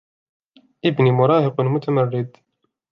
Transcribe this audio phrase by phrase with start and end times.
[0.85, 2.37] ابني مراهق متمرد.